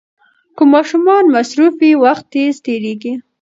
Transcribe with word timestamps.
که 0.55 0.63
ماشومان 0.73 1.23
مصروف 1.35 1.73
وي، 1.81 1.91
وخت 2.03 2.25
تېز 2.33 2.55
تېریږي. 2.65 3.13